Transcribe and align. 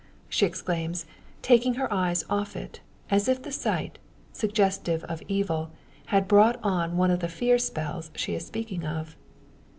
she 0.27 0.47
exclaims, 0.47 1.05
taking 1.43 1.75
her 1.75 1.93
eyes 1.93 2.23
off 2.27 2.55
it, 2.55 2.79
as 3.11 3.27
if 3.29 3.43
the 3.43 3.51
sight, 3.51 3.99
suggestive 4.33 5.03
of 5.03 5.21
evil, 5.27 5.69
had 6.07 6.27
brought 6.27 6.59
on 6.63 6.97
one 6.97 7.11
of 7.11 7.19
the 7.19 7.29
fear 7.29 7.59
spells 7.59 8.09
she 8.15 8.33
is 8.33 8.43
speaking 8.43 8.83
of. 8.83 9.15